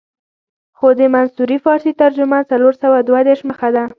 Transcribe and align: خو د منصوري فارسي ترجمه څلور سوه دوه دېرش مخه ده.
خو 0.77 0.87
د 0.99 1.01
منصوري 1.13 1.57
فارسي 1.65 1.93
ترجمه 2.01 2.39
څلور 2.51 2.73
سوه 2.81 2.97
دوه 3.07 3.19
دېرش 3.27 3.41
مخه 3.49 3.69
ده. 3.75 3.83